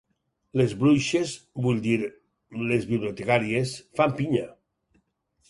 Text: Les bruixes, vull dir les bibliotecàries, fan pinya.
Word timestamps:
Les 0.59 0.71
bruixes, 0.83 1.33
vull 1.65 1.77
dir 1.83 1.99
les 2.71 2.89
bibliotecàries, 2.93 3.77
fan 4.01 4.19
pinya. 4.23 4.49